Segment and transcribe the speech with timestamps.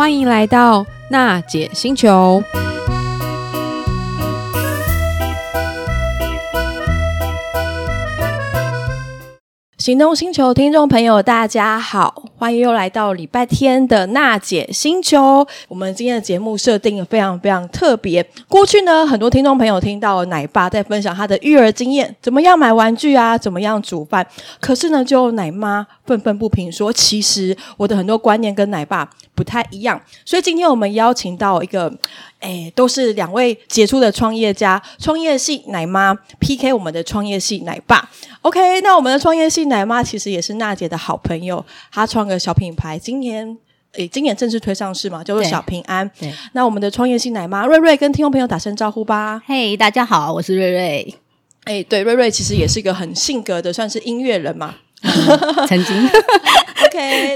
[0.00, 2.42] 欢迎来到娜姐星球。
[9.76, 15.46] 行动星球听众朋友，大家好，欢迎又来到礼拜天的娜姐星球。
[15.68, 18.26] 我们今天的节目设定非常非常特别。
[18.48, 24.26] 过去呢，很多听众朋友听到奶爸在分享他的育儿经验，怎么样买玩具啊，怎么样煮饭。
[24.58, 30.00] 可是呢，就奶妈愤愤不平说，其实我的很多观念跟奶爸不太一样。
[30.24, 31.92] 所以今天我们邀请到一个。
[32.40, 38.08] 哎，都是两位杰出的创业家，创业系奶妈 PK 我们的创业系奶爸。
[38.42, 43.56] OK，那我们的创业系奶妈其实也是娜姐的好朋友，她创个小品牌，今年
[43.92, 46.10] 诶，今年正式推上市嘛，叫做小平安。
[46.18, 49.42] 对，那我们的创业系奶妈瑞瑞跟听众朋友打声招呼吧。
[49.46, 51.14] 嘿，大家好，我是瑞瑞。
[51.64, 54.76] 哎，对，瑞瑞其实也是一个很性格的，算是音乐人嘛。
[55.66, 55.96] 曾经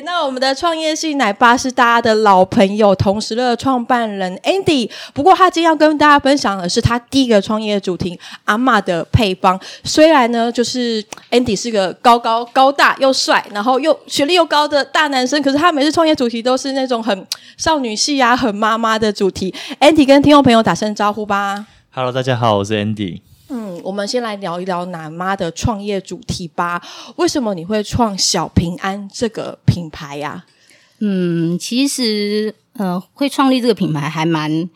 [0.04, 4.90] 那我们的创业系奶爸是大家的老朋友，同时的创办人 Andy。
[5.12, 9.58] 不过他今天要跟大家分享的是他第一个创业主题——阿嬷的配方。
[9.82, 19.54] 虽然呢，就是 Andy 是个高高高大又帅，然后又学历又高的大男生，可是他每次创业主题都是那种很少女系啊、很妈妈的主题。
[19.80, 21.66] Andy 跟听众朋友打声招呼吧。
[21.90, 23.20] Hello，大家好，我是 Andy。
[23.48, 26.82] 嗯，我们先来聊一聊奶妈的创业主题吧。
[27.16, 30.46] 为什么你会创小平安这个品牌呀？
[31.00, 34.70] 嗯，其实呃，会创立这个品牌还蛮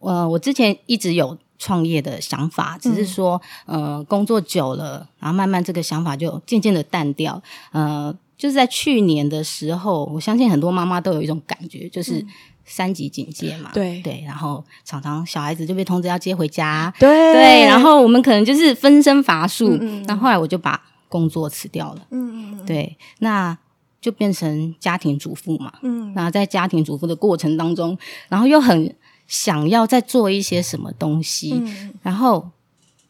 [0.00, 7.42] 呃，我之前一直有创业的想法，只是说呃，工作久了，然后慢慢这个想法就渐渐的淡掉。
[7.70, 12.18] 呃，就是在去年的时候，我相信很多妈妈都有一种感觉，就是。
[12.18, 12.28] 嗯
[12.72, 14.00] 三级警戒嘛，对。
[14.00, 17.08] 对，然后常常小孩子就被通知要接回家，对。
[17.34, 23.56] 对，然后我们可能就是分身乏术，那后来我就把工作辞掉了，嗯嗯，对，那
[24.00, 27.96] 就变成家庭主妇嘛，嗯，那在家庭主妇的过程当中，
[28.30, 28.96] 然后又很
[29.28, 32.50] 想要再做一些什么东西，嗯，然后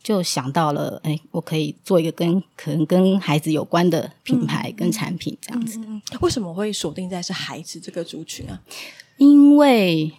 [0.03, 8.61] 就想到了，哎，我可以做一个跟可能跟孩子有关的品牌跟产品这样子，嗯嗯，为什么会锁定在是孩子这个族群啊？
[9.23, 10.13] 因为，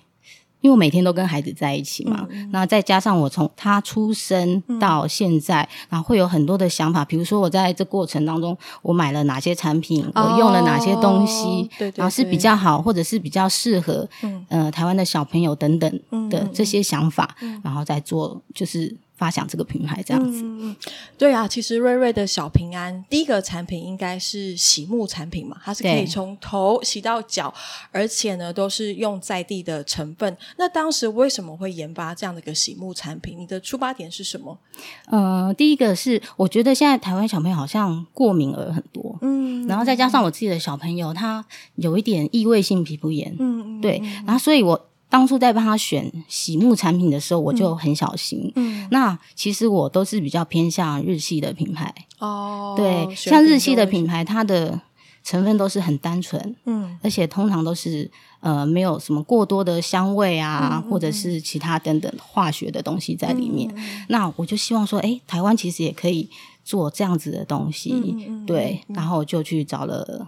[0.61, 7.03] 因为我每天都跟孩子在一起嘛，嗯、那再加上我从他出生到现在，嗯、然后会有很多的想法。
[7.03, 15.99] 比如说，我在这过程当中，我买了哪些产品，哦、我用了哪些东西，对对对，然后是比较好，或者是比较适合，嗯、呃，台湾的小朋友等等
[16.29, 18.95] 的这些想法，嗯、然后再做就是。
[19.15, 20.75] 发想这个品牌这样子，嗯，
[21.17, 27.53] 对啊，其实瑞瑞的小平安第一个产品应该是洗沐产品嘛，它是可以从头洗到脚，
[27.91, 30.35] 而且呢都是用在地的成分。
[30.57, 33.37] 那当时为什么会研发这样的一个洗沐产品？
[33.37, 34.57] 你的出发点是什么？
[35.05, 44.89] 呃，第一个是我觉得现在台湾小朋友好像过敏儿很多，嗯，然后再加上我自己的小朋友他有一点异位性皮肤炎，嗯，对，然后所以我。
[45.13, 48.51] 当初在帮他选洗沐产品的时候，我就很小心。
[48.55, 51.93] 嗯，那其实我都是比较偏向日系的品牌。
[52.17, 54.81] 哦，对，像日系的品牌，它的
[55.23, 56.55] 成分都是很单纯。
[56.65, 58.09] 嗯，而且通常都是
[58.39, 63.71] 呃没有什么过多的香味啊，嗯嗯、或者是其他等等化学的东西在里面。
[63.75, 66.27] 嗯、那我就希望说，哎，台湾其实也可以
[66.63, 67.93] 做这样子的东西。
[67.93, 70.27] 嗯嗯、对，然后就去找了。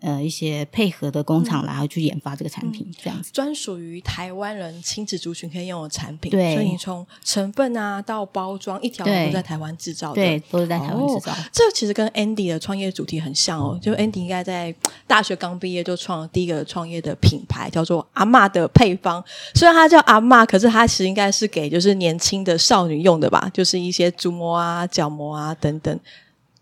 [0.00, 6.30] 呃，一些配合的工厂，然后去研发这个产品，嗯、这样子专属于台湾人亲子族群可以用的产品。
[6.30, 11.32] 对，所以你从成分啊到包装，一条龙都在台湾制造的，对，都是在台湾制造。
[11.32, 14.72] 哦、这其实跟 Andy 的创业主题很像哦，就 Andy 应该在
[15.06, 19.24] 大学刚毕业就创了第一个创业的品牌，叫做阿嬷的配方。
[19.54, 25.98] 虽然它叫阿嬷，可是它其实应该是给就是年轻的少女用的吧，就是一些足膜啊、脚膜啊等等。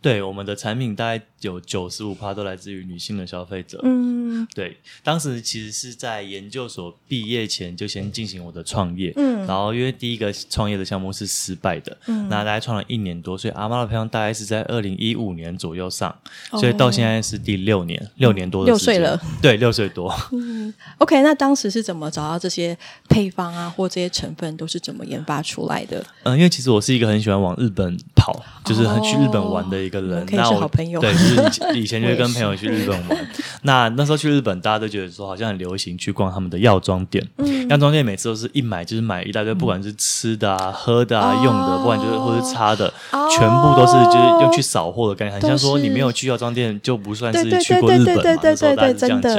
[0.05, 3.81] 对，我们的产品大概有九十五趴都来自于女性的消费者。
[3.85, 9.15] 嗯，对，当时其实是在研究所毕业前就先进行我的创业。
[9.17, 16.15] 嗯，然后因为第一个创业的项目是失败的，嗯，那大概创了一年多，所以阿妈的配方大概是在二零一五年左右上，
[16.51, 18.71] 哦、所以到现在是第六年，六年多的。
[18.71, 20.15] 六岁了，对，六岁多。
[20.33, 22.77] 嗯，OK，那当时是怎么找到这些
[23.09, 26.05] 配方啊，或这些成分都是怎么研发出来的？
[26.25, 29.94] 嗯，因为其实我是一个很喜欢往日本跑，就是很去日本玩的一个。
[30.01, 31.01] 个人，可以是好朋友。
[31.01, 33.27] 对，就是以前 就是跟朋友去日本玩。
[33.63, 37.27] 那那时候去日本，大家都觉得说好像很流行去逛他们的药妆店。
[37.39, 42.93] 嗯，药妆店每次都是一买就是买一大堆，不管是吃的啊、喝的啊、用的，不管就是或是擦的，
[43.31, 45.41] 全部都是就是用去扫货的概念。
[45.41, 48.41] 很像说你没有去药妆店就不算是去过日本嘛。
[48.43, 49.35] 那时候大家这样讲。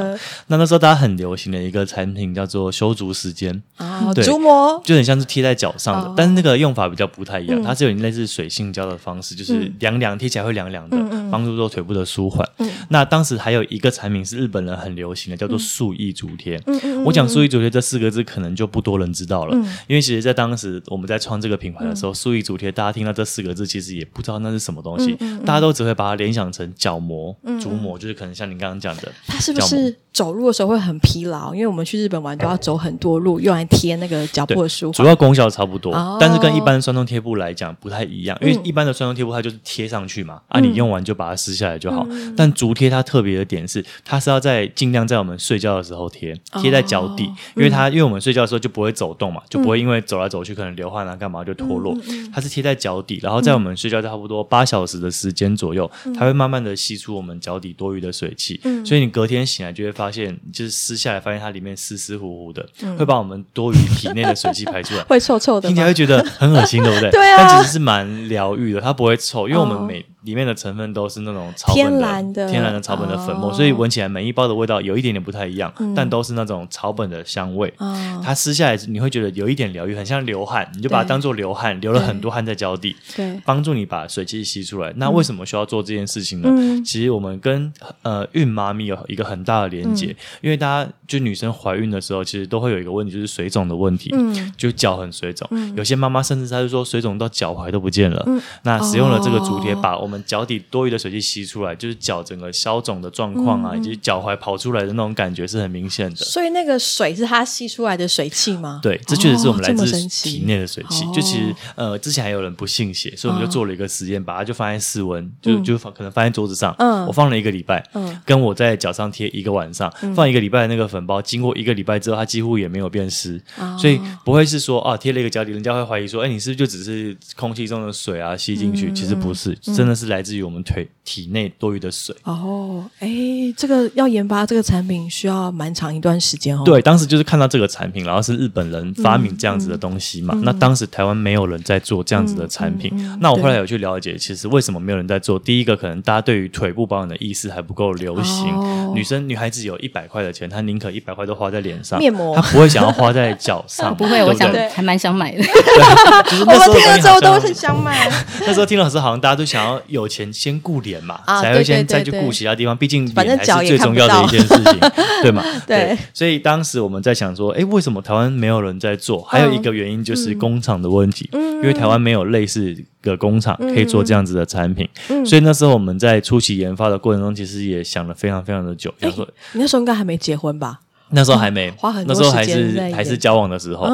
[0.47, 10.44] 那那时候大家很流行的一个产品叫做修足时间啊，足膜就很像是贴在脚上的，但是那个用法比较不太一样，它是有点类似水性胶的方式，就是凉凉贴起来。
[10.45, 10.97] 会凉凉的，
[11.31, 12.47] 帮、嗯、助做腿部的舒缓。
[12.59, 16.62] 嗯、那当时还有一个产品是日本人很流行的，叫做速液足贴。
[16.68, 25.15] 嗯、我讲速液足贴这四个字，可能就不多人知道了，嗯、因为其实，在当时我们在创这个品牌的时候，速液足贴大家听到这四个字，其实也不知道那是什么东西，
[25.45, 31.53] 大家都只会把它联想成脚膜、足膜，就是可能像你刚刚讲的，它是不是走路的时候会很疲劳？
[31.53, 42.05] 因为我们去日本玩都要走很多路，用来贴那个脚部的舒缓，主要功效差不多，哦、但是跟一般酸痛贴布来讲不太一样，因为一般的酸痛贴布它就是贴上去嘛，嗯、啊，你用完就把它撕下来就好。
[42.09, 67.09] 嗯、但足贴它特别的点是，它是要在尽量在我们睡觉的时候贴，贴在脚底，哦、因为它因为我们睡觉的时候就不会走动嘛，就不会因为走来走去可能流汗啊干嘛就脱落，嗯、它是贴在脚底，然后在我们睡觉差不多八小时的时间左右，嗯、它会慢慢的吸出我们脚底多余的水汽，嗯、所以你隔天醒来就会发现，就是撕下来发现它里面湿湿乎乎的，嗯、会把我们多余体内的水汽排出来， 会臭臭的，听起来会觉得很恶心，对不对？
[67.15, 70.05] 对啊，但其实是蛮疗愈的，它不会臭，因为我们每。
[70.25, 77.72] 哦里面的成分都是那种草本的天然的，天然的草本的粉末，哦、所以闻起来每一包的味道有一点点不太一样，嗯、但都是那种草本的香味。
[77.77, 84.92] 哦、它撕下来你会觉得有一点疗愈，很像流汗，你就把它当做流汗，流了很多汗在脚底，对，帮助你把水气吸出来。
[84.95, 86.50] 那为什么需要做这件事情呢？
[86.51, 95.48] 嗯、其实我们跟呃孕妈咪有一个很大的连接，嗯、因为大家就女生怀孕的时候，其实都会有一个问题，就是水肿的问题，嗯、就脚很水肿。
[95.51, 98.24] 嗯、有些妈妈甚至她就说水肿到脚踝都不见了。
[98.25, 106.15] 嗯、那使用了这个足贴，把我们脚底多余的水汽吸出来，就是脚整个消肿的状况啊，嗯、以及脚踝跑出来的那种感觉是很明显的。
[106.17, 108.79] 所以那个水是它吸出来的水汽吗？
[108.81, 111.03] 对，这确实是我们来自体内的水汽。
[111.06, 116.75] 哦、就其实呃，之前还有人不信邪，所以我们就做了一个实验，哦、把它就放在室温，就就放可能放在桌子上。
[116.79, 128.89] 嗯，我放了一个礼拜，嗯，跟我在脚上贴一个晚上，嗯、放一个礼拜的那个粉包，经过一个礼拜之后，它几乎也没有变湿，哦、所以不会是说啊贴了一个脚底，人家会怀疑说，哎，你是不是就只是空气中的水啊吸进去？
[128.89, 133.09] 嗯、其实不是，嗯、真的是来自于我们腿体内多余的水哦，哎，
[133.55, 136.63] 这个要研发这个产品需要蛮长一段时间哦。
[136.65, 140.33] 对，当时就是看到这个产品，然后是日本人发明这样子的东西嘛。
[140.35, 142.91] 嗯嗯、那当时台湾没有人在做这样子的产品。
[142.95, 145.37] 嗯嗯、那我后来有去了解，其实为什么没有人在做？
[145.37, 148.53] 第一个可能大家对于腿部保养的意识还不够流行。
[148.55, 153.95] 哦、女生女孩子有一百块的钱，她宁可一百块都花在脸上，面膜，她不会想要花在脚上。
[153.97, 155.43] 不会，我想还蛮想买的。
[155.43, 158.09] 就是我们听了之后都是想买。
[158.41, 161.86] 那时候听了之后，好像大家都想要有钱先顾脸嘛，啊、才会先。
[161.86, 164.80] 再去顾其他地方，毕竟脸还是最重要的一件事情，
[165.21, 165.44] 对吗？
[165.65, 169.21] 对，所以当时我们在想说，哎，为什么台湾没有人在做？
[169.21, 174.89] 还有一个原因就是工厂的问题，因为台湾没有类似的工厂可以做这样子的产品，
[175.25, 178.94] 所以那时候我们在初期研发的过程中，其实也想了非常非常的久。
[179.01, 179.09] 哎，
[179.53, 180.80] 你那时候应该还没结婚吧？
[181.09, 183.85] 那时候还没， 花很多那时候还是还是交往的时候，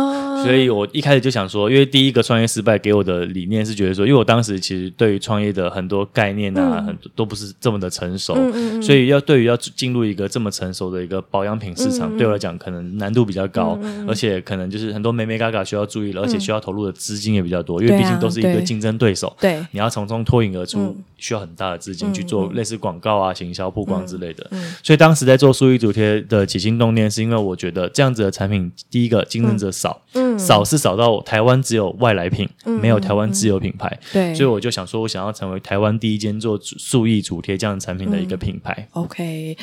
[0.43, 8.35] 所以我一开始就想说，因为第一个创业失败给我的理念是觉得说，因为我当时其实对于创业的很多概念啊，很多都不是这么的成熟，
[8.81, 13.77] 所以要对于要进入一个这么成熟的一个保养品市场，对我来讲可能难度比较高，
[14.07, 24.49] 而且可能就是很多美眉嘎嘎需要注意了，而且需要投入的资金也比较多，因为毕竟都是一个竞争对手，对，你要从中脱颖而出，需要很大的资金去做类似广告啊、行销曝光之类的，
[24.81, 27.81] 所以当时在做数据主贴的起心动念，是因为我觉得。
[27.93, 38.73] 这样子的产品，第一个竞争者少，嗯，少是少到台湾只有外来品，嗯、没有台湾自有品牌，对，所以我就想说，我想要成为台湾第一间做数亿主贴这样产品的一个品牌。
[38.93, 39.57] 嗯、OK，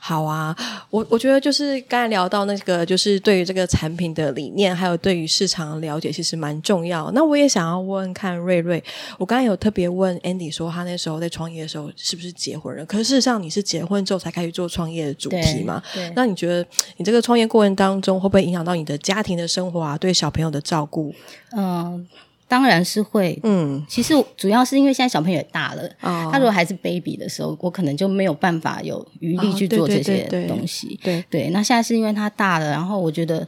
[0.00, 0.56] 好啊，
[0.90, 7.10] 我我觉得就是刚才聊到那个，就是对于这个产品的理念，还有对于市场的了解，其实蛮重要。
[7.12, 8.82] 那我也想要问看瑞瑞，
[9.18, 12.86] 我刚才有特别问 Andy 说，他那时候在创业的时候是不是结婚了？
[12.86, 15.82] 可是事实上，你是结婚之后才开始做创业的主题嘛？
[15.94, 16.66] 对，那你觉得
[16.96, 19.96] 你这个创业过程当中会不会影响到你的家庭的生活啊？
[19.98, 21.14] 对小朋友的照顾？
[21.56, 22.06] 嗯，
[22.48, 23.38] 当然是会。
[23.42, 30.98] 嗯，其实主要是因为现在小朋友也大了，哦、他如果还是 baby 的时候，我可能就没有办法有余力去做这些东西。
[31.02, 33.46] 对对，对，对，对，那现在是因为他大了，然后我觉得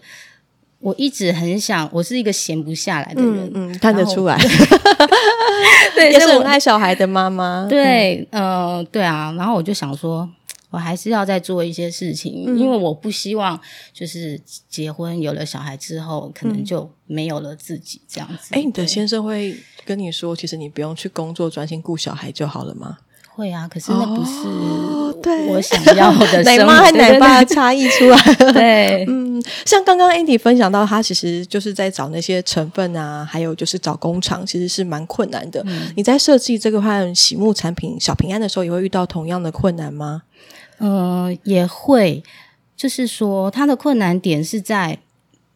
[0.81, 4.39] 我一直很想，我是一个闲不下来的人，嗯，嗯，看得出来。
[5.95, 7.67] 对，也是很爱小孩的妈妈。
[7.69, 10.29] 对，嗯、呃，对啊，然后我就想说。
[10.75, 13.59] 我还是要再做一些事情，嗯、因为我不希望
[13.93, 18.53] 就是结婚有了小孩之后，可能就没有了自己这样子。
[18.55, 22.99] 哎、嗯，你的先生会跟你说，其实你不用去工作，专心顾小孩就好了吗？
[23.37, 24.47] 会啊，可是那不是
[25.49, 28.53] 我想要的 奶妈和奶爸的差异出来了。
[28.53, 35.61] 对， 嗯，像刚刚 Andy 分享到，他其实就是在找那些成分啊，还有就是找工厂，其实是蛮困难的。
[35.67, 40.23] 嗯、你在设计这个款洗沐产品小平安的时候，也会遇到同样的困难吗？
[40.85, 42.23] 嗯、呃，也会，
[42.77, 44.99] 就是说它的困难点是在，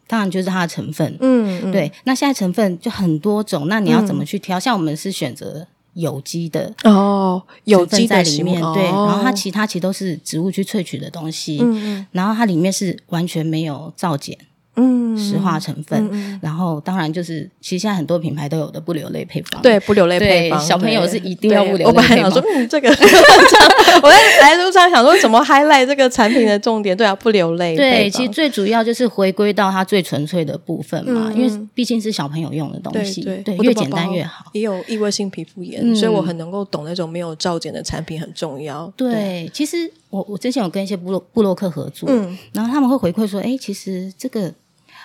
[0.07, 1.93] 当然就是它的成分，嗯，嗯对。
[2.05, 4.59] 那现在成分就很多种，那你要怎么去挑？
[4.59, 14.35] 嗯、像我们是选择有机的哦，有机在里面，对，然后它其他其实都是植物去萃取的东西，嗯，然后它里面是完全没有皂碱。
[14.79, 21.95] 嗯，石化成分，然后当然就是，其实现在很多品牌都有的不流泪配方，对，不流泪配方，小朋友是一定要不流泪配方。
[21.95, 22.89] 我本来想说，嗯，这个，
[24.03, 27.77] 我在来路上想说怎么 highlight 这个产品的重点，对啊，不流泪。
[27.77, 34.45] 对，其实最主要就是回归到它最纯粹的部分嘛，嗯、因为毕竟是小朋友用的东西，对，对对越简单越好。
[34.53, 38.93] 也有异位性皮肤炎，嗯、所以我很能够懂那种没有皂碱的产品很重要。
[38.97, 44.53] 对，对其实我我之前有跟一些部落部落客合作，嗯，然后他们会回馈说，哎，其实这个。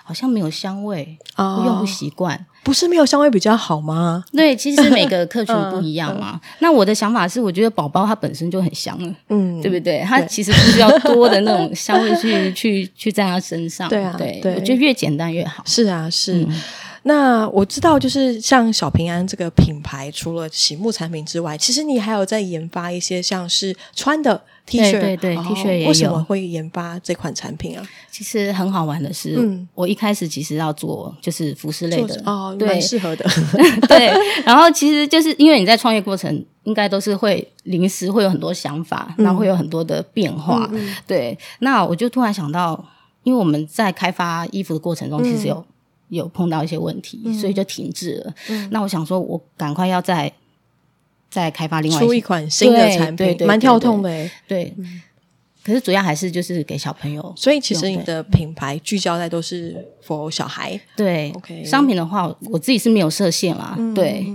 [0.03, 2.45] 好像没有香味，哦、我用不习惯。
[2.63, 4.23] 不是没有香味比较好吗？
[4.31, 6.31] 对，其实每个客群不一样嘛。
[6.35, 9.99] 嗯 嗯、那我的想法是，我觉得宝宝它本身就很香了，嗯，对不对？
[10.07, 13.89] 它其实不需要多的那种香味去 去去在它身上。
[13.89, 15.61] 对啊，对，对我觉得越简单越好。
[15.65, 16.45] 是啊，是。
[16.45, 16.61] 嗯
[17.05, 25.87] 那我知道，就是像小平安这个品牌，除了洗沐产品之外，其实你还有在研发一些像是穿的 T 恤，对对，对、哦、T 恤也有。
[25.89, 27.85] 为什么会研发这款产品啊？
[28.09, 33.25] 其实很好玩的是，嗯，我一开始其实要做就是服饰类的哦，蛮适合的。
[33.89, 34.09] 对，
[34.45, 40.69] 然后其实就是因为你在创业过程，应该都是会临时会有很多想法，然后会有很多的变化。
[41.05, 42.81] 对，那我就突然想到，
[43.23, 45.65] 因为我们在开发衣服的过程中，其实有。
[46.13, 48.33] 有碰到一些问题，嗯、所以就停滞了。
[48.49, 50.31] 嗯、那我想说，我赶快要再
[51.29, 54.29] 再开发另外一出一款新的产品，对对对对蛮跳痛的。
[54.47, 55.01] 对，嗯、
[55.63, 57.33] 可是主要还是就是给小朋友。
[57.35, 60.79] 所以其实你的品牌聚焦在都是 for 小孩。
[60.95, 61.63] 对，OK。
[61.65, 63.75] 商品的话，我自己是没有设限啦。
[63.77, 64.25] 嗯、对。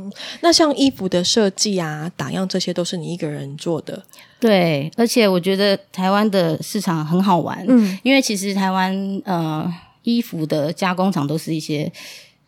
[0.41, 4.03] 那像衣服的设计啊、打样这些，都是你一个人做的。
[4.41, 7.65] 对，而且我觉得台湾的市场很好玩。
[7.69, 9.73] 嗯，因为其实台湾呃。
[10.03, 11.91] 衣服的加工厂都是一些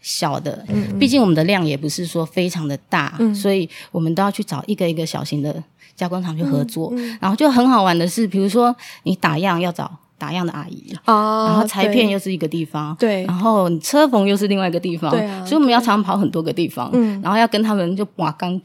[0.02, 0.64] 小的，
[0.98, 5.62] 毕竟我们的量也不是说非常的大，嗯、所以我们都要去找一个一个小型的
[5.94, 6.92] 加工厂去合作。
[7.20, 18.60] 然后就很好玩的是，比如说你打样要找打样的阿姨，哦、然后裁片又是一个地方，对，然后车缝又是另外一个地方，对啊，所以我们要常常跑很多个地方，嗯，然后要跟他们就哇刚。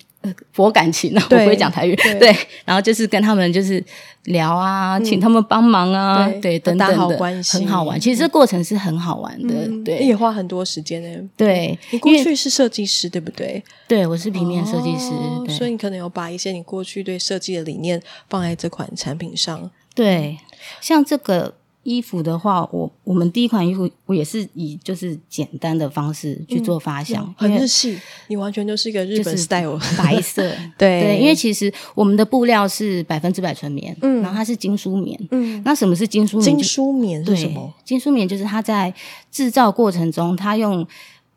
[0.54, 3.84] 博感情呢，我不会讲台语，对，然后就是跟他们就是
[4.26, 8.00] 聊啊，请他们帮忙啊，对，等等的，很好玩。
[8.00, 9.54] 其实这过程是很好玩的，
[9.84, 11.30] 对，也花很多时间呢。
[11.36, 13.64] 对，你过去是设计师，对不对？
[13.88, 15.12] 对，我是平面设计师，
[15.58, 19.70] 所以你可能有把一些你过去对设计的理念放在这款产品上。
[19.94, 20.38] 对，
[20.82, 21.56] 像这个。
[21.86, 27.96] 衣服的话，我我们第一款衣服我也是以就是简单的方式去做发想，嗯、很日系，
[28.28, 30.42] 你完全就是一个日本 style，白色，
[30.78, 31.02] 对。
[31.02, 36.44] 对，因为其实我们的布料是百分之百纯棉，嗯，然后它是精梳棉，嗯，那什么是精梳棉？
[36.44, 37.72] 精梳棉是什么？
[37.84, 38.92] 精梳棉就是它在
[39.32, 40.86] 制造过程中，它用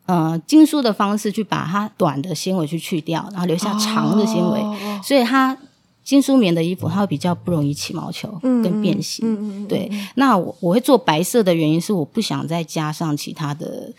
[0.07, 5.55] 呃精梳的方式去把它短的纤维去去掉，然后留下长的纤维，哦、所以它。
[6.09, 9.23] 精梳棉的衣服，它会比较不容易起毛球跟变形。
[9.31, 13.93] 嗯嗯嗯、对，那我我会做白色的原因是我不想再加上其他的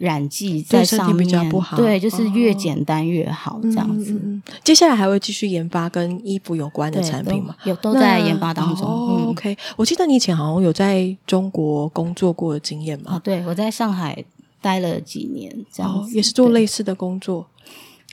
[0.00, 1.76] 染剂在上面，比较不好。
[1.76, 4.20] 对，就是越简单越好这样子。
[4.24, 7.54] 嗯、接下来还会继续研发跟衣服有关的产品吗？
[7.62, 8.84] 有，都在研发当中。
[8.84, 13.14] 哦嗯、OK，我记得你以前好像有在中国工作过的经验嘛？
[13.14, 14.24] 哦，对，我在上海
[14.60, 17.46] 待了几年，这样子、哦、也是做类似的工作。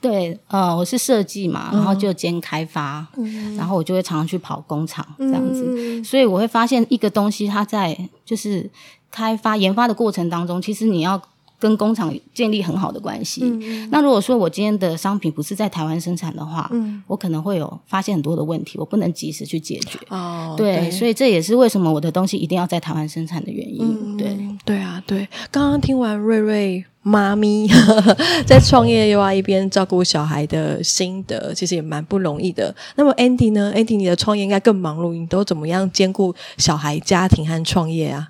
[0.03, 8.69] 对，呃，我是设计嘛，然后就兼开发，嗯、然后我就会常常去跑工厂这样子，嗯、所以我会发现一个东西，它在就是
[9.09, 11.21] 开发研发的过程当中，其实你要
[11.57, 13.43] 跟工厂建立很好的关系。
[13.45, 19.97] 嗯、那如果说我今天的商品不是在台湾生产的话，嗯、我可能会有发现很多的问题，我不能及时去解决。
[20.09, 23.79] 哦，对，对，所以这也是为什么我的东西一定要在台湾生产的原因。
[23.81, 25.25] 嗯、对，对啊，对。
[25.49, 26.83] 刚刚听完瑞瑞。
[27.03, 27.67] 妈咪
[28.47, 32.73] 在创业又要一边照顾小孩的心得，其实也蛮不容易的。
[32.95, 38.29] 那么 Andy 呢？Andy，你的创业应该更忙碌，你都怎么样兼顾小孩、家庭和创业啊？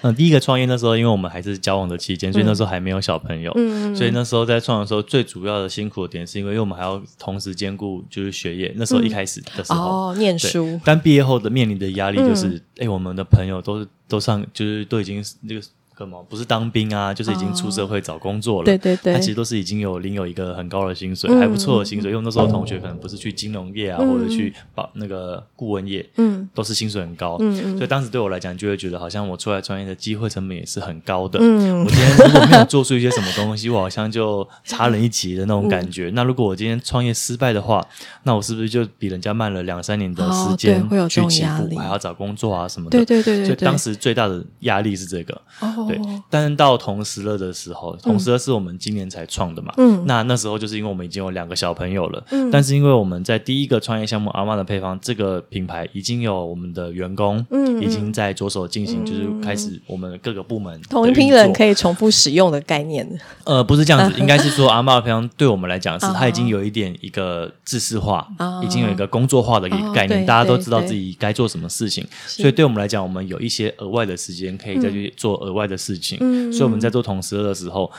[0.00, 3.52] 嗯，第一个创业那时候，因为我们还是交往的期间，所以那时候还没有小朋友。
[3.56, 8.72] 嗯，所以那时候在创的时候，最主要的辛苦的点是因为，因为我们还要同时兼顾就是学业。
[8.76, 10.80] 那时候一开始的时候，哦，念书。
[10.84, 15.60] 但毕业后的面临的压力就是，哎，我们的朋友都都上，就是都已经那个。
[15.96, 16.18] 干嘛？
[16.28, 18.64] 不是当兵啊，就是已经出社会找工作了。
[18.64, 22.10] 哦、对对对，他其实都是已经有领有一个很高的薪水，嗯、还不错的薪水。
[22.10, 27.36] 因为那时候同学可能不是去金融业啊，嗯、或者去保那个顾问业，嗯，都是薪水很高。
[27.40, 31.38] 嗯嗯，所以当时对我来讲，就会觉得好像我出来创业的机会成本也是很高的。
[31.40, 36.10] 嗯，我今天如果没有做出一些什么东西，我好像就差人一级的那种感觉。
[36.10, 37.86] 嗯、那如果我今天创业失败的话，
[38.24, 42.98] 那我是不是就比人家慢了两三年的时间去起步，还要找工作啊什么的？
[42.98, 43.46] 对对对对，对。
[43.46, 45.40] 所以当时最大的压力是这个。
[45.60, 46.00] 哦哦，对。
[46.30, 63.08] 但是到同时乐的时候，同时乐是我们今年才创的嘛，嗯，那那时候就是因为我们已经有两个小朋友了，嗯，但是因为我们在第一个创业项目阿妈的配方这个品牌已经有我们的员工，嗯，已经在着手进行，就是开始我们各个部门同一批人可以重复使用的概念。
[63.44, 68.26] 呃，不是这样子， 应该是说阿妈的配方对我们来讲是 它已经有一点一个制式化，
[68.62, 76.18] 已经有一个工作化的一个概念，大家都知道自己该做什么事情，所以对我们来讲，我们有一些额外的时间可以再去做额外的事情。
[76.20, 77.90] 嗯，所以我们在做同时的时候，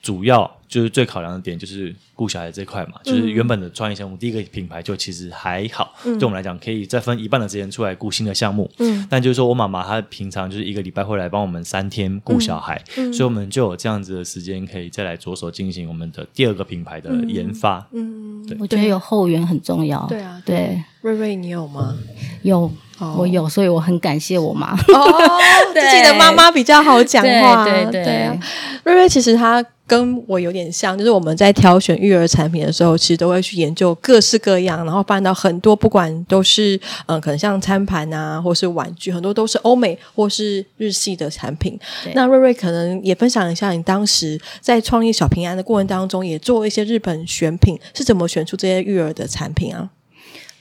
[0.00, 8.70] 主要就是最考量的点就是顾小孩这块嘛，就是原本的创业项目第一个品牌就其实还好，对我们来讲可以再分一半的时间出来顾新的项目。
[8.78, 17.84] 嗯，但就是说我妈妈她平常就是一个礼拜会来帮我们三天顾小孩，所以我们就有这样子的时间可以再来着手进行我们的第二个品牌的研发。
[17.92, 20.06] 嗯，对，我觉得有后援很重要。
[20.06, 21.96] 对啊，对，瑞瑞你有吗？
[22.42, 22.70] 有。
[23.16, 24.72] 我有，所以我很感谢我妈。
[24.72, 25.30] 哦，
[25.72, 27.64] 自己的妈妈比较好讲话。
[27.64, 28.38] 对对对啊，
[28.84, 41.78] 瑞瑞其实她跟我有点像，就是我们在挑选育儿产品的时候，其实都会去研究各式各样，然后翻到很多，不管都是嗯，可能像餐盘啊，或是玩具，很多都是欧美或是日系的产品。
[42.14, 49.90] 那瑞瑞可能也分享一下，你当时在创立小平安的过程当中，也做一些日本选品，是怎么选出这些育儿的产品啊？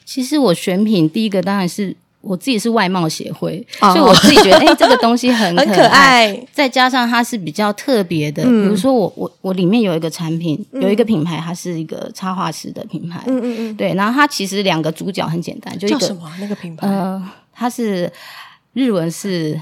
[0.06, 1.96] 其实我选品第一个当然是。
[2.28, 3.94] 我自己是外貌协会，oh.
[3.94, 8.44] 所以我自己觉得，哎、欸，这个东西很 可爱，很可爱，再加上它是比较特别的。
[8.44, 13.24] 嗯、比如说我，我我我里面有一个产品，嗯、有一个品牌，它是一个插画师的品牌。
[13.28, 13.94] 嗯嗯嗯，对。
[13.94, 16.86] 然后它其实两个主角很简单，就一个叫什么那个品牌？
[16.88, 18.12] 呃，它是
[18.78, 19.60] 日文是。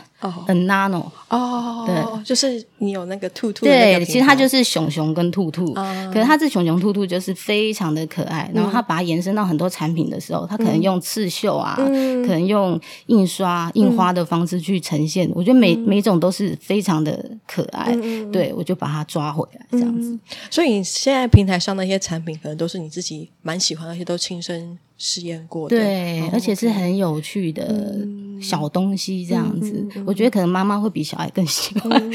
[0.47, 5.71] 很 nano 哦，对，就是你有那个兔兔，对，其实它就是熊熊跟兔兔，
[6.11, 17.95] 可是它这熊熊兔兔就是非常的可爱，然后它把它延伸到很多产品的时候，它可能用刺绣啊，可能用印刷印花的方式去呈现，我觉得每每种都是非常的可爱，
[18.31, 20.17] 对，我就把它抓回来这样子。
[20.49, 27.99] 所以你现在平台上那些产品，可能都是你自己蛮喜欢，而且都亲身试验过的，对，而且是很有趣的
[28.41, 29.85] 小东西这样子。
[30.05, 32.11] 我觉得可能妈妈会比小孩更喜欢，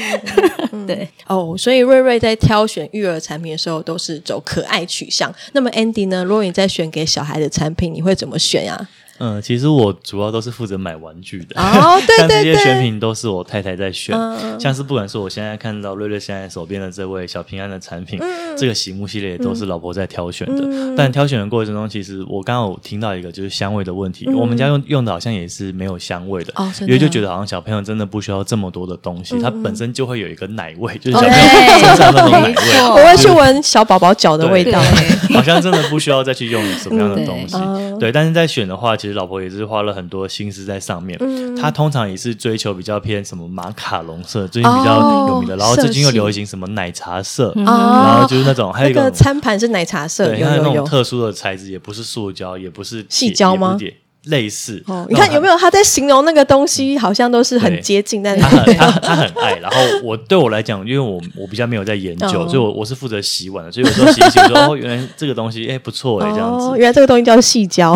[0.71, 5.33] 嗯、 对哦，所以瑞瑞在挑选育儿产品的时候都是走可爱取向。
[5.53, 6.23] 那么 Andy 呢？
[6.23, 8.89] 如果你在选给小孩的产品，你会怎么选呀、啊？
[9.21, 20.63] 嗯，其实我主要都是负责买玩具的，哦，对 对对，像这些选品都是我太太在选，嗯、像是不管是我现在看到瑞瑞现在手边的这位小平安的产品，嗯、这个洗沐系列都是老婆在挑选的。
[20.65, 32.55] 嗯、但挑选的过程中，其实我刚刚有听到一个就是香味的问题，嗯、我们家用用的好像也是没有香味的，哦、的因为就觉得好像小朋友真的不需要这么多的东西，嗯、它本身就会有一个奶味，就是小朋友身上那种奶味，
[32.89, 34.81] 我会去闻小宝宝脚的味道，
[35.33, 37.55] 好像真的不需要再去用什么样的东西，
[37.99, 38.11] 对。
[38.11, 39.91] 但是在选的话，其实老婆也是花了。
[39.91, 53.77] 很多心思在上面，嗯，他通常也是追求比较偏什么马卡龙色，最近比较有名的，然后最近又流行什么奶茶色，然后就是那种还有一个餐盘是奶茶色，对，有有那种特殊的材质，也不是塑胶，也不是细胶吗？
[54.25, 59.55] 类似，你看有没有他在形容那个东西，好像都是很接近，但是他很他他很爱。
[59.55, 67.95] 然后我对我来讲，因为我我比较没有在研究，所以我我是负责洗碗的，所以有时候洗一洗说哦，原来这个东西哎不错哎，这样子，原来这个东西叫细胶，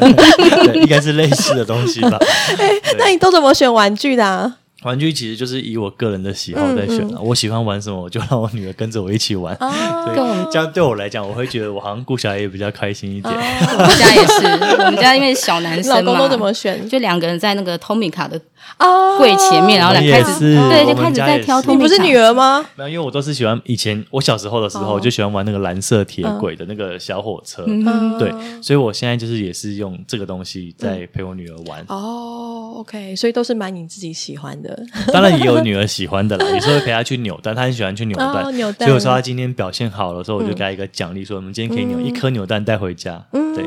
[0.74, 2.18] 应该是类似的东西吧？
[2.58, 4.56] 哎，那你都怎么选玩具的啊？
[4.84, 9.52] 玩具其实就是以我个人的喜好在选的，我喜欢玩什么，我就让我女儿跟着我一起玩。
[9.58, 13.34] 对，这样对我来讲，我会觉得我好像顾小孩也比较开心一点。
[13.34, 14.46] 我们家也是，
[14.78, 16.88] 我们家因为小男生嘛，老公都怎么选？
[16.88, 18.40] 就两个人在那个 Tomica 的
[19.18, 21.60] 柜前面，然后两开始对，就开始在挑。
[21.62, 22.64] 你不是女儿吗？
[22.76, 27.64] 没有，因为我都是喜欢以前我小时候的时候就喜欢玩那个蓝色铁轨的那个小火车。
[28.16, 31.84] 对，所以我现在就是也是用这个东西在陪我女儿玩。
[31.88, 34.67] 哦，OK，所以都是买你自己喜欢的。
[35.12, 38.44] 当然也有女儿喜欢的啦， 有时候陪她去扭蛋，她很喜欢去扭蛋。
[38.44, 38.86] 哦、扭蛋。
[38.86, 43.22] 所以我说她今天表现好的时候，我就给她一个奖励，说我们今天可以扭一颗扭蛋带回家。
[43.32, 43.64] 嗯，对，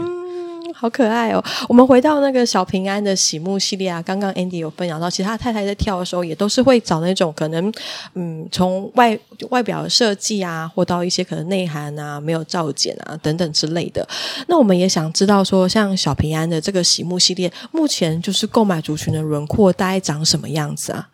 [0.82, 1.44] 好可爱哦。
[1.70, 7.72] 我们回到那个小平安的喜木系列啊，刚刚 Andy 有分享到，其实他太太在跳的时候，也都是会找那种可能，
[8.16, 9.16] 嗯，从外
[9.52, 14.08] 外表设计啊，或到一些可能内涵啊，没有照剪啊等等之类的。
[14.48, 21.10] 那我们也想知道说，像小平安的这个喜木系列，目前就是购买族群的轮廓大概长什么样子啊？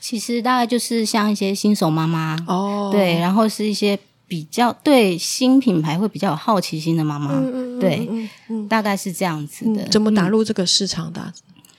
[0.00, 3.98] 其实大概就是像一些新手妈妈哦，对，然后是一些
[4.32, 8.08] 比较对新品牌会比较有好奇心的妈妈，嗯、对，
[8.66, 9.86] 大概是这样子的。
[9.88, 11.30] 怎么打入这个市场的、啊？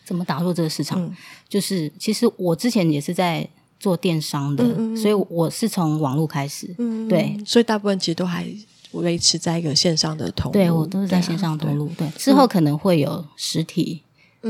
[0.05, 1.01] 怎么打入这个市场？
[1.01, 1.11] 嗯、
[1.49, 8.45] 就是其实我之前也是在做电商的，嗯、所以我是从网络开始，嗯、对，所以大部分其实都还
[8.91, 14.03] 维持在一个线上的通路，对我都是在线上通路，对，对，之后可能会有实体。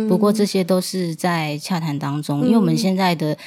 [0.09, 3.37] 不过这些都是在洽谈当中，嗯、因为我们现在的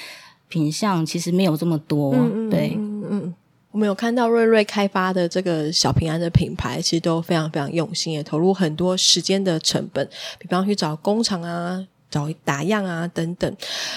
[0.48, 2.14] 品相其实没有这么多。
[2.14, 3.34] 嗯、对，嗯嗯，
[3.76, 10.08] 我们有看到瑞瑞开发的这个小平安的品牌，其实都非常非常用心，也投入很多时间的成本，
[10.38, 11.86] 比方去找工厂啊。
[12.08, 13.56] 找打样啊，等等。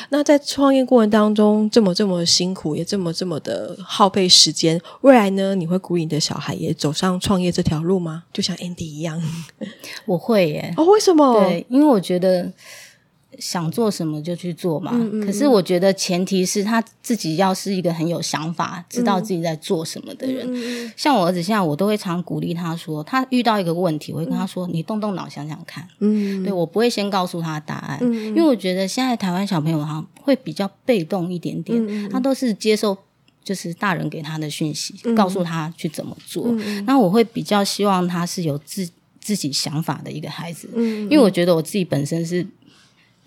[0.10, 4.82] 那在创业过程当中，这么这么辛苦，也这么这么的耗费时间。
[5.02, 8.24] 未来呢，你会鼓励你的小孩也走上创业这条路吗？
[8.34, 9.22] 就像 Andy 一样，
[10.06, 10.74] 我会耶。
[10.76, 11.40] 哦，为什么？
[11.40, 12.52] 对，因为我觉得。
[13.38, 14.92] 想做什么就去做嘛。
[14.94, 20.92] 嗯嗯嗯，可是我觉得前提是他自己要是一个很有想法、知道自己在做什么的人。
[20.98, 25.88] 像我儿子现在，我都会常鼓励他说，他遇到一个问题，我会跟他说：“嗯、你动动脑想想看。
[26.00, 32.98] 嗯”嗯，对，我不会先告诉他答案，因为我觉得现在台湾小朋友好像会比较被动一点点，他都是接受
[33.44, 36.52] 就是大人给他的讯息，嗯、告诉他去怎么做。
[36.86, 38.90] 那我会比较希望他是有自
[39.20, 42.46] 自己想法的一个孩子，嗯嗯，因为我觉得我自己本身是。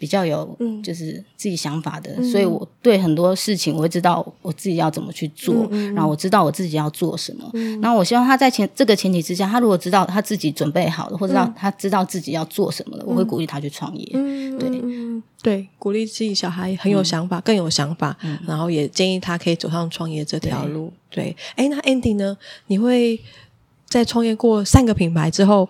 [0.03, 7.49] 比较有就是自己想法的，嗯、所以我对很多事情我会知道我自己要怎么去做，嗯嗯、然后我知道我自己要做什么。
[7.55, 14.11] 嗯、然后我希望他在前这个前提之下，他如果知道他自己准备好了，或者他知道自己要做什么了，嗯、我会鼓励他去创业。
[14.15, 15.23] 嗯、对。
[15.41, 20.93] 对，鼓励自己小孩很有想法，嗯、更有想法，嗯、然后也建议他可以走上创业这条路。
[21.11, 22.37] 对，哎，那 Andy 呢？
[22.67, 23.21] 你会
[23.89, 25.69] 在创业过三个品牌之后，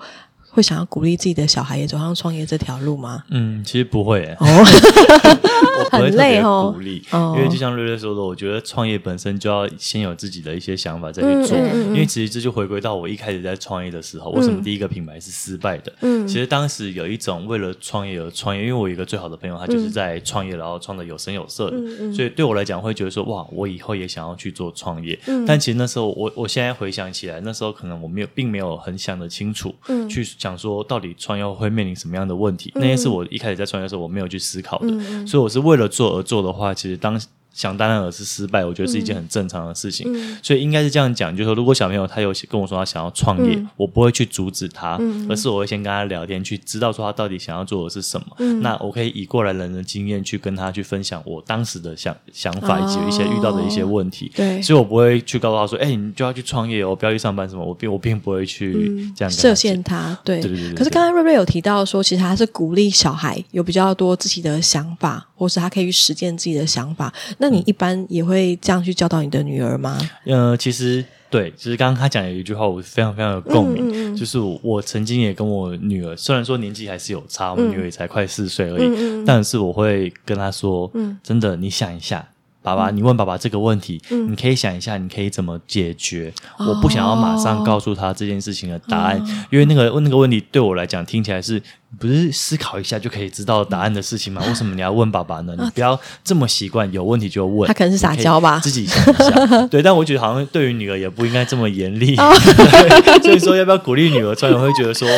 [0.53, 3.25] 会想要鼓励自己的小孩也走上创业这条路吗？
[3.31, 4.37] 嗯，其实不会诶。
[4.39, 4.47] 哦，
[5.85, 11.57] 我不会特别鼓励，哦、因为就像瑞瑞说的，我觉得创业本身就要先有自己的一些想法再去做。
[11.57, 15.93] 嗯嗯嗯、因为其实这就回归到我一开始在创业的时候，为什么第一个品牌是失败的？
[16.01, 21.77] 嗯，其实当时有一种为了创业而创业，因为我有一个最好的朋友，他就是在创业，然后创的有声有色的，
[22.13, 25.19] 所以对我来讲会觉得说，哇，我以后也想要去做创业。
[25.27, 30.23] 嗯、但其实那时候我我现在回想起来，那时候可能我没有，并没有很想得清楚，嗯，去。
[30.43, 32.73] 想说到底创业会面临什么样的问题？
[32.75, 37.19] 嗯、那些是我一开始在创业的时候我没有去思考的，嗯、所以我是为为了做而做的话，其实当。
[37.53, 48.27] 想当然而是失败，我觉得是一件很正常的事情，嗯、所以应该是这样讲，就是说，如果小朋友他有跟我说他想要创业，嗯、我不会去阻止他，嗯、而是我会先跟他聊天，去知道说他到底想要做的是什么。
[48.39, 54.33] 嗯、那我可以以过来人的经验去跟他去分享我当时的想想法以及一些遇到的一些问题。
[54.35, 60.19] 对、哦，所以我不会去告诉他说：“哎、欸，你就要去创业哦，不要去上班什么。”我并我并不会去这样设限他。
[60.25, 60.75] 对对对。
[60.75, 67.13] 可是刚刚瑞瑞有提到说，其实他是鼓励小孩有比较多自己的想法，或是他可以去实践自己的想法。
[67.43, 68.23] 那你一般也。
[68.23, 69.99] 会这样去教导你的女儿吗？
[70.27, 82.25] 呃，其实对，其实刚刚他讲有一句话，我非常非常有共鸣，嗯嗯嗯，就是我，曾经也跟我女儿，虽然说年纪还是有差，我们女儿也才快四岁而已，但是我会跟她说，嗯，真的，你想一下。
[82.63, 86.33] 爸爸，你问爸爸这个问题，嗯、你可以想一下，你可以怎么解决？
[86.59, 91.61] 哦、我不想要马上告诉他这件事情的答案，哦、因为那个问那个问题对我来讲听起来是
[91.99, 94.41] 不是思考一下就可以知道答案的事情嘛？
[94.47, 95.55] 为什么你要问爸爸呢？
[95.59, 97.67] 你不要这么习惯，有问题就问。
[97.67, 99.67] 他可能是撒娇吧，自己想一下。
[99.67, 102.15] 对，但我觉得好像对于女儿也不应该这么严厉。
[102.17, 102.33] 哦、
[103.23, 104.57] 所以说，要不要鼓励女儿创业？
[104.57, 105.09] 我会觉得说，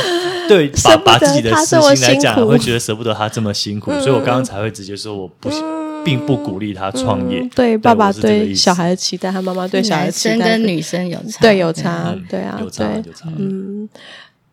[0.48, 5.83] 对爸爸自己的私心来讲，会觉得舍不得他这么辛苦，所以我刚刚才会直接说我不行。
[6.04, 7.40] 并不鼓励他创业。
[7.40, 13.88] 嗯、对，对爸爸对小孩的期待，他妈妈对小孩的期待，男生跟女生有差，对，有差，对啊，有差，有差，嗯。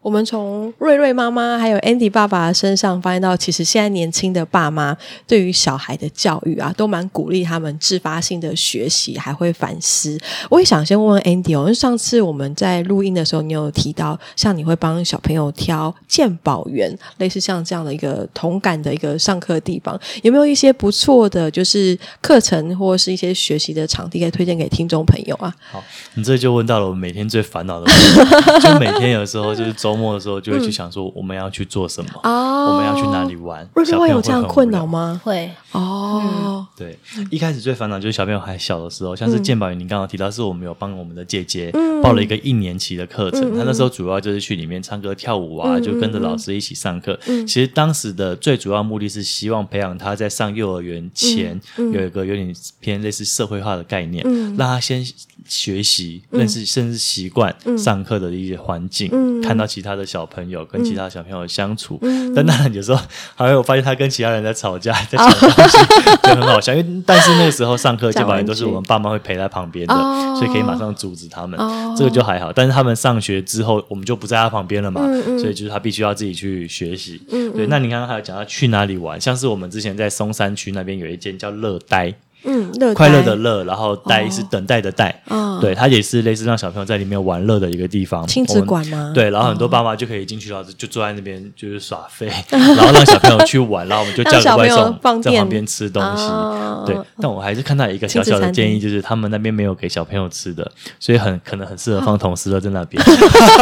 [0.02, 10.20] 我们从瑞瑞妈妈还有 Andy 爸爸身上发现到，其实现在年轻的爸妈对于小孩的教育啊，都蛮鼓励他们自发性的学习，还会反思。
[10.50, 25.54] 我也想先问问 Andy 哦，因为上次我们在录音的时候，你有提到，像你会帮小朋友挑健保员，类似像这样的一个同感的一个上课地方，有没有一些不错的，就是课程或是一些学习的场地可以推荐给听众朋友啊？
[25.72, 25.84] 好，
[26.16, 33.68] 你这就问到了我每天最烦恼的问题，就每天有时候就是末的时候就会去想说我们要去做什么，我们要去哪里玩？
[33.86, 35.20] 小朋友会有这样困扰吗？
[35.24, 35.50] 会。
[35.72, 36.98] 哦，对，
[37.30, 41.72] 一开始最烦恼就是小朋友还小的时候，像是健保员，您刚刚提到是我们有帮我们的姐姐
[42.04, 47.18] 报了一个一年期的课程，他那时候主要就是去里面唱歌跳舞啊，就跟着老师一起上课。
[47.26, 54.26] 其实当时的最主要目的是希望培养他在上幼儿园前有一个有点偏类似社会化的概念，
[54.58, 55.06] 让他先
[55.48, 60.22] 学习认识甚至习惯上课的一些环境，看到其他的小。
[60.32, 63.02] 朋友跟其他小朋友相处，嗯、但当然有时候
[63.36, 65.78] 还有发现他跟其他人在吵架，在抢东西，
[66.24, 66.74] 就很好笑。
[66.74, 69.94] 因为但是那个时候上课基本上都是我们爸妈会陪在旁边的，
[70.38, 72.54] 所以可以马上阻止他们，哦、这个就还好。
[72.54, 75.02] 但是他们上学之后，我们就不在他旁边了嘛，
[75.38, 77.22] 所以就是他必须要自己去学习。
[77.28, 82.14] 对，那你刚刚还有讲到去哪里玩，像是我们之前在松山区那边有一间叫乐呆。
[82.44, 88.26] 嗯，乐快乐的乐，然后待是等待的待，哦、对，它也是类似让小朋友在里面玩乐的一个地方。
[88.26, 89.12] 亲子馆吗？
[89.14, 96.24] 对，然后很多爸妈就可以进去，然后就坐在那边就是耍废， 然后让小朋友去玩，然后我们就叫个外送在旁边吃东西。
[96.32, 103.02] 哦、对，但我还是看到一个小小的建议，就是他们那边没有给小朋友吃的，所以很可能很适合放童思乐在那边。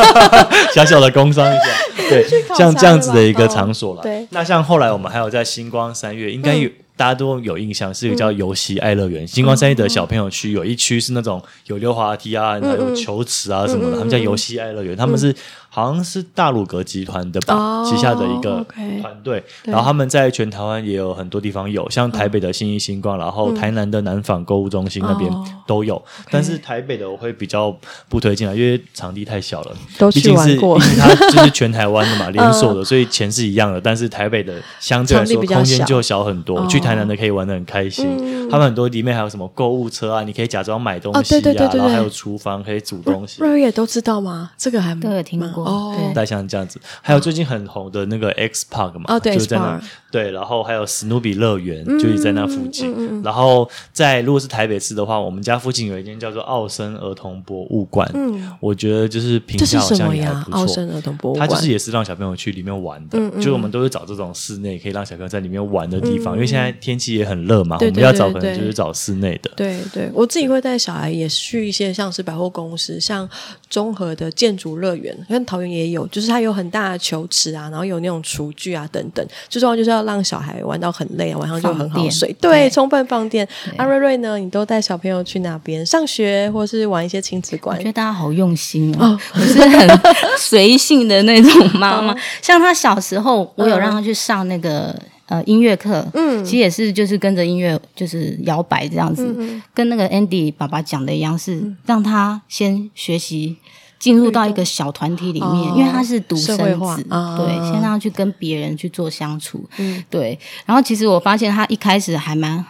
[0.73, 1.65] 小小的工商一下，
[2.09, 4.01] 对，像这样子的一个场所了。
[4.01, 6.69] 对，那像后来我们还有在星光三月，应该有。
[6.99, 9.25] 大家都有印象，是一个叫游戏爱乐园。
[9.25, 15.33] 星光三一的小朋友区有一区是那种有溜滑梯啊，还有球池啊什么的，他们叫游戏爱乐园，他们是。
[15.71, 18.65] 好像是大鲁阁集团的吧，oh, 旗下的一个
[19.01, 25.31] 团队，okay, 然后他们在全台湾也有很多地方有，像台北的新义星光，然后台南的南纺购物中心那边
[25.67, 25.93] 都有。
[25.93, 26.27] Oh, okay.
[26.31, 27.75] 但是台北的我会比较
[28.09, 30.79] 不推荐啊，因为场地太小了，都去玩过。
[30.79, 33.79] 毕竟是，毕竟它就是全台湾的嘛， 连锁的，所以钱是一样的。
[33.79, 38.49] 但是台北的相对来说空间就小很多，去台南的可以玩的很开心。
[38.49, 41.41] 他们很多里面还有什么购物车啊，你可以假装买东西啊，
[41.73, 43.41] 然后还有厨房可以煮东西。
[43.41, 44.51] 瑞瑞也都知道吗？
[44.57, 45.58] 这个还都有听过。
[45.63, 53.21] 哦，带像这样子，还有最近很红的那个 X Park 嘛，哦，对，就在那，对，然后还有史努比乐园，就是在那附近。
[53.23, 60.59] 然后在如果是台北市的话，我们家附近有一间叫做奥森儿童博物馆，嗯，我觉得就是评价好像也还不错。
[60.59, 69.51] 奥森儿童博物馆，它就是也是让小朋友去里面玩的，就是我们都是找这种室内可以让小朋友在里面玩的地方，因为现在天气也很热嘛，我们要找可能就是找室内的。
[69.55, 73.29] 对对，我自己会带小孩也去一些像是百货公司，像
[73.69, 76.29] 综合的建筑乐园，跟桃园也有，就是。
[76.29, 82.31] 它有很大的球池啊，然后有那种厨具啊等等，最重要就是要让小孩玩到很累啊，晚上就很好睡。
[82.39, 83.47] 对，对充分放电。
[83.75, 87.75] 阿瑞瑞呢，你都带小朋友去哪边上学，或是玩一些亲子馆？
[87.75, 89.99] 我觉得大家好用心哦，哦我是很
[90.37, 92.15] 随性的那种妈妈。
[92.43, 103.57] 像他小时候，我有让他去上那个呃音乐课，嗯，其实也是就是跟着音乐就是摇摆这样子，嗯嗯跟那个 Andy 爸爸讲的一样，是让他先学习。
[103.99, 107.05] 进入到一个小团体里面，因为他是独生子，
[107.37, 109.63] 对，先让他去跟别人去做相处，
[110.09, 110.39] 对。
[110.65, 112.65] 然后其实我发现他一开始还蛮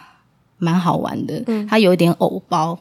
[0.58, 2.78] 蛮好玩的，他有一点偶包。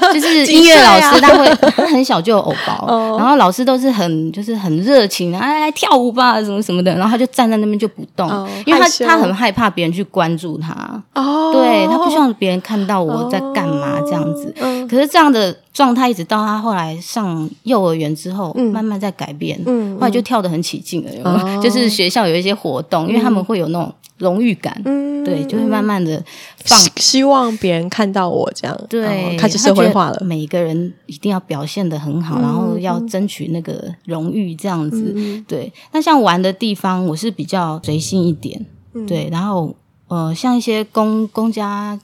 [0.14, 8.28] 就是音乐老师，他会他很小就有偶包，然后老师都是很就是很热情，哎，来跳舞吧，什么什么的，然后他就站在那边就不动，
[8.66, 14.54] 因为他他很害怕别人去关注他，哦，对，他不希望别人看到我在干嘛这样子。
[14.88, 23.92] 可是这样的状态一直到他后来上幼儿园之后，慢慢在改变，嗯后来就跳得很起劲了，就是学校有一些活动，因为他们会有那种。
[24.18, 26.22] 荣誉感，嗯，对，就会慢慢的
[26.64, 30.20] 放，希望别人看到我这样，对，开始社会化了。
[30.24, 35.72] 每一个人一定要表现的很好，然后要争取那个荣誉这样子，对。
[35.92, 38.66] 那像玩的地方，我是比较随性一点，
[39.06, 39.28] 对。
[39.30, 39.74] 然后
[40.08, 41.98] 呃，像一些公公家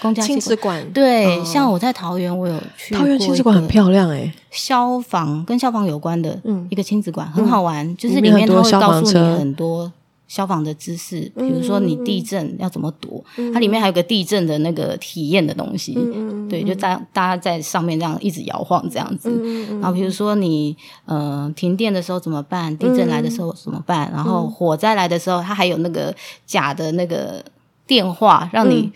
[0.00, 9.92] 公家亲子馆，对，像我在桃园，我有去桃园亲子馆很漂亮诶，消防跟消防有关的，嗯，一个亲子馆很好玩，就是里面它会告诉你很多。
[10.32, 19.28] 消防的知识，比如说你地震要怎么躲，嗯、它里面还有个地震的那个体验的东西，嗯、对，就大大家在上面这样一直摇晃这样子。
[19.30, 22.74] 嗯、然后比如说你呃停电的时候怎么办？
[22.78, 24.08] 地震来的时候怎么办？
[24.10, 26.14] 嗯、然后火灾来的时候，它还有那个
[26.46, 27.44] 假的那个
[27.86, 28.90] 电话，让你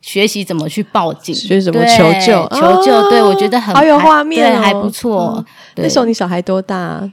[0.00, 3.10] 学习怎么去报警，学怎么求救，求救。
[3.10, 5.44] 对，我觉得很好有画面，哦，还不错。
[5.76, 7.12] 那时候你小孩多大？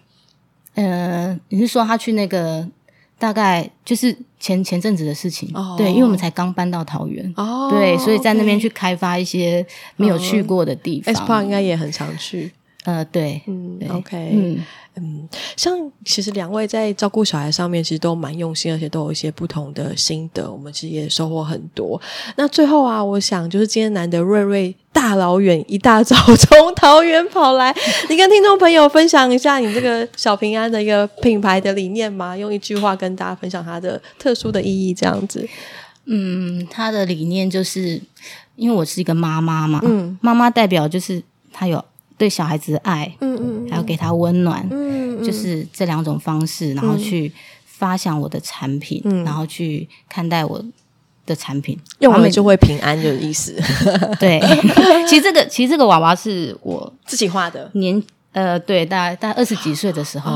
[0.75, 2.65] 嗯、呃，你是说他去那个？
[3.25, 5.75] 大概就是前前阵子的事情，oh.
[5.75, 11.11] 对，因为我们才刚搬到桃园，oh, 对，所以在那边去开发一些没有去过的地方。
[11.11, 12.51] X Park 应该也很常去，
[12.83, 14.63] 呃，对，嗯，OK，嗯。
[14.97, 15.27] 嗯，
[15.57, 21.99] 像其实两位在照顾小孩上面，其实都蛮用心，而且都有一些不同的心得，我们其实也收获很多。
[22.37, 27.75] 那最后啊，我想就是今天难得瑞瑞大老远一大早 从桃园跑来，
[28.09, 32.37] 你跟听众朋友分享一下你这个小平安的一个品牌的理念吗？
[32.37, 35.45] 用一句话跟大家分享它的特殊的意义，这样子。
[36.05, 38.01] 嗯，他的理念就是，
[38.55, 41.83] 因为我是一个妈妈嘛，嗯，妈妈代表就是她有。
[42.17, 47.31] 对小孩子的爱，嗯嗯，还有给他温暖，嗯嗯，就是这两种方式，然后去
[47.65, 50.63] 发想我的产品，然后去看待我
[51.25, 53.53] 的产品，用了就会平安就是意思。
[54.19, 54.39] 对，
[55.07, 58.01] 其实这个其实这个娃娃是我自己画的，年
[58.31, 60.31] 呃，对，大概大概二十几岁的时候。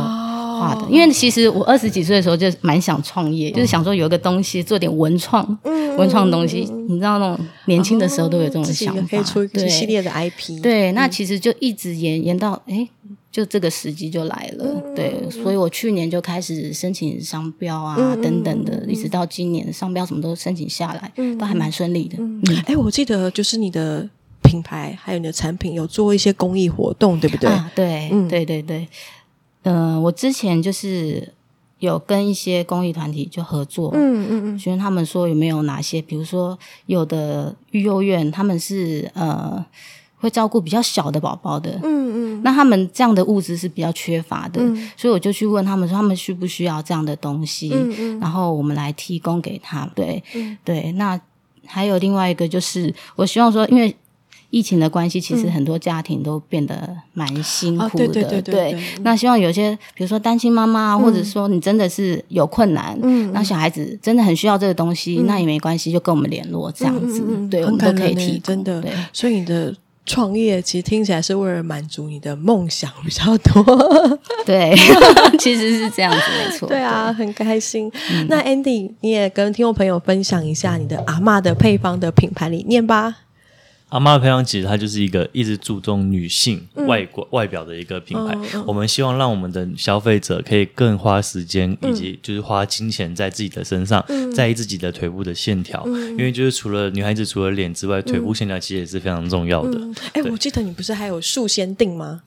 [0.59, 5.57] 画的，因为其实我二十几岁的时候就蛮想创业，就是想说有一个东西做点文创，
[5.97, 10.61] 文创的东西，你知道那种年轻的时候都有这种想法，可以出一系列的 IP。
[10.61, 12.87] 对，那其实就一直延延到哎，
[13.31, 14.65] 就这个时机就来了。
[14.65, 22.17] 嗯、对，所以我去年就开始申请商标啊，嗯、等等的，一直到今年商标什么都申请下来，嗯、都还蛮顺利的。
[22.65, 24.07] 哎、我记得就是你的
[24.41, 27.49] 品牌还有你的产品有做一些公益活动，对不对？
[27.49, 28.87] 啊、对，嗯、对对对。
[29.63, 31.33] 嗯、呃，我之前就是。
[31.79, 39.65] 有跟一些公益团体就合作，嗯嗯嗯，询问他们说有没有哪些，比如说有的育幼院，他们是呃
[40.17, 51.17] 会照顾比较小的宝宝的，嗯嗯，那他们这样的物资是比较缺乏的，嗯、所以我就去问他们说，他们需不需要这样的东西，嗯嗯，然后我们来提供给他，对，嗯、对，那
[51.65, 53.95] 还有另外一个就是，我希望说，因为。
[54.49, 58.07] 疫情的关系，其实很多家庭都变得蛮辛苦的。
[58.07, 68.81] 对对对，那希望有些，比如说单亲妈妈，或者说你真的是有困难，嗯，那小孩子真的很需要这个东西，那也没关系，就跟我们联络这样子，对，我们都可以提，真的。
[68.81, 73.63] 对，所以你的创业其实听起来是为了满足你的梦想比较多。
[74.47, 74.73] 对，
[75.37, 76.67] 其实是这样子，没错。
[76.67, 77.91] 对啊，很开心。
[78.27, 83.17] 那 Andy，你也跟听众朋友分享一下你的阿嬷的配方的品牌理念吧。
[83.89, 88.37] 阿玛的配方其实它就是一个一直注重女性外观、嗯、外表的一个品牌。
[88.53, 95.83] 嗯、我们希望让我们的消费者可以更花时间，以及就是花金钱在自己的身上，嗯、在意自己的腿部的线条。
[95.87, 99.79] 嗯、因为就是除了女孩子除了脸之外，腿部线条其实也是非常重要的。
[100.13, 102.21] 哎、我记得你不是还有束先定吗？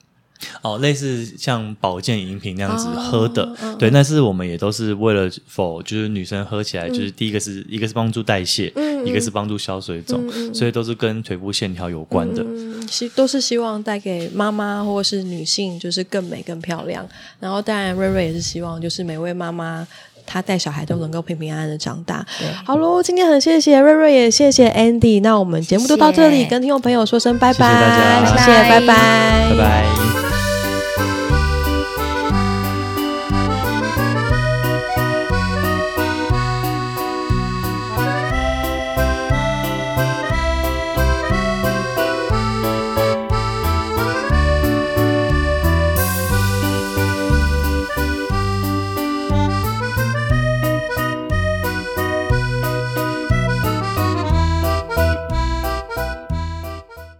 [0.61, 12.43] 哦，类似像保健饮品那样子喝的，哦、对，但是我们也都是为了否，就是女生喝起来，就是第一个是、嗯、一个是帮助代谢，嗯、一个是帮助消水肿，嗯、所以都是跟腿部线条有关的。
[12.87, 17.07] 希、嗯、都是希望带给妈妈或是女性，就是更美更漂亮。
[17.39, 19.85] 然后当然瑞瑞也是希望，就是每位妈妈
[20.25, 22.25] 她带小孩都能够平平安安的长大。
[22.65, 25.21] 好喽，今天很谢谢瑞瑞，也谢谢 Andy。
[25.21, 30.22] 那我们节目就到这里，谢谢跟听众朋友说声拜拜，谢谢大家，谢谢，拜拜，拜拜。